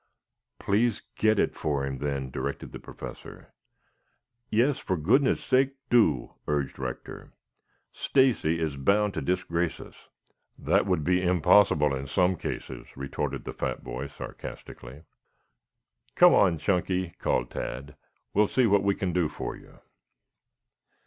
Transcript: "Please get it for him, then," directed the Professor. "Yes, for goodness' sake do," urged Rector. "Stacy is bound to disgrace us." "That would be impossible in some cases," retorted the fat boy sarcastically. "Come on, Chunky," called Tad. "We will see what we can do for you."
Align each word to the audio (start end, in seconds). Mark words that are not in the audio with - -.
"Please 0.57 1.03
get 1.15 1.37
it 1.37 1.53
for 1.55 1.85
him, 1.85 1.99
then," 1.99 2.31
directed 2.31 2.71
the 2.71 2.79
Professor. 2.79 3.53
"Yes, 4.49 4.79
for 4.79 4.97
goodness' 4.97 5.43
sake 5.43 5.75
do," 5.91 6.33
urged 6.47 6.79
Rector. 6.79 7.33
"Stacy 7.91 8.59
is 8.59 8.77
bound 8.77 9.13
to 9.13 9.21
disgrace 9.21 9.79
us." 9.79 10.09
"That 10.57 10.87
would 10.87 11.03
be 11.03 11.21
impossible 11.21 11.93
in 11.93 12.07
some 12.07 12.35
cases," 12.35 12.87
retorted 12.97 13.43
the 13.43 13.53
fat 13.53 13.83
boy 13.83 14.07
sarcastically. 14.07 15.03
"Come 16.15 16.33
on, 16.33 16.57
Chunky," 16.57 17.11
called 17.19 17.51
Tad. 17.51 17.95
"We 18.33 18.39
will 18.41 18.47
see 18.47 18.65
what 18.65 18.81
we 18.81 18.95
can 18.95 19.13
do 19.13 19.29
for 19.29 19.55
you." 19.55 19.81